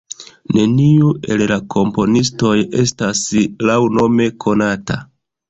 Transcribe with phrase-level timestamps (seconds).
[0.57, 2.55] Neniu el la komponistoj
[2.85, 3.23] estas
[3.73, 5.01] laŭnome konata.